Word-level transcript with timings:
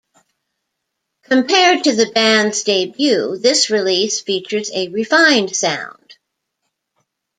Compared 1.21 1.83
to 1.83 1.93
the 1.95 2.09
bands' 2.11 2.63
debut, 2.63 3.37
this 3.37 3.69
release 3.69 4.19
features 4.19 4.71
a 4.73 4.87
refined 4.87 5.55
sound. 5.55 6.15